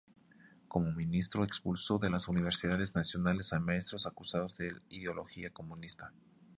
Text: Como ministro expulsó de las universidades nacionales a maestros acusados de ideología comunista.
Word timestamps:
Como 0.67 0.91
ministro 0.93 1.43
expulsó 1.43 1.99
de 1.99 2.09
las 2.09 2.27
universidades 2.27 2.95
nacionales 2.95 3.53
a 3.53 3.59
maestros 3.59 4.07
acusados 4.07 4.57
de 4.57 4.73
ideología 4.89 5.51
comunista. 5.51 6.11